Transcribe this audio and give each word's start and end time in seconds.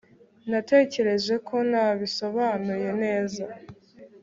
natekereje 0.49 1.35
ko 1.47 1.55
nabisobanuye 1.71 2.89
neza 3.03 3.43